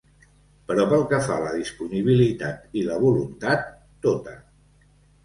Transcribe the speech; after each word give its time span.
Però 0.69 0.85
pel 0.93 1.03
que 1.11 1.19
fa 1.27 1.35
a 1.35 1.43
la 1.43 1.51
disponibilitat 1.57 2.79
i 2.81 2.87
la 2.87 2.97
voluntat, 3.05 3.69
tota. 4.07 4.35